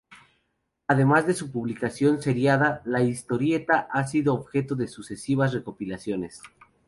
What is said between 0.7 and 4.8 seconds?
Además de su publicación seriada, la historieta ha sido objeto